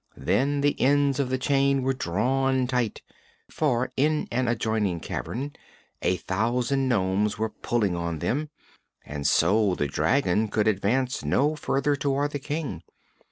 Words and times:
Then 0.17 0.61
the 0.61 0.81
ends 0.81 1.19
of 1.19 1.29
the 1.29 1.37
chain 1.37 1.83
were 1.83 1.93
drawn 1.93 2.65
tight 2.65 3.03
for 3.51 3.91
in 3.95 4.27
an 4.31 4.47
adjoining 4.47 4.99
cavern 4.99 5.51
a 6.01 6.15
thousand 6.17 6.89
nomes 6.89 7.37
were 7.37 7.51
pulling 7.51 7.95
on 7.95 8.17
them 8.17 8.49
and 9.05 9.27
so 9.27 9.75
the 9.75 9.85
dragon 9.87 10.47
could 10.47 10.67
advance 10.67 11.23
no 11.23 11.55
further 11.55 11.95
toward 11.95 12.31
the 12.31 12.39
King. 12.39 12.81